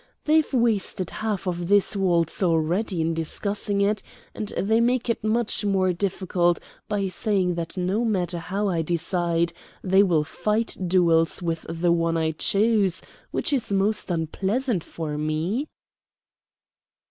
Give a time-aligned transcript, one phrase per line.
[0.25, 4.01] They've wasted half this waltz already in discussing it,
[4.33, 9.53] and they make it much more difficult by saying that no matter how I decide,
[9.83, 15.67] they will fight duels with the one I choose, which is most unpleasant for me."